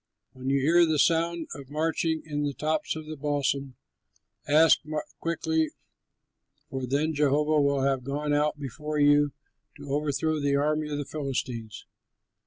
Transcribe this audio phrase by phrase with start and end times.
[0.33, 3.75] When you hear the sound of marching in the tops of the balsams,
[4.47, 4.79] act
[5.19, 5.69] quickly,
[6.71, 9.31] for then Jehovah will have gone out before you
[9.77, 11.85] to overthrow the army of the Philistines."